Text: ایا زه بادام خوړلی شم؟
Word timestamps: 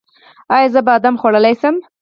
ایا 0.55 0.67
زه 0.73 0.79
بادام 0.87 1.15
خوړلی 1.21 1.55
شم؟ 1.61 1.75